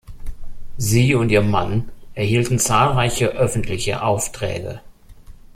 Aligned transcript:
Sie 0.77 1.13
und 1.13 1.29
ihr 1.29 1.43
Mann 1.43 1.91
erhielten 2.15 2.57
zahlreiche 2.57 3.27
öffentliche 3.33 4.01
Aufträge. 4.01 4.81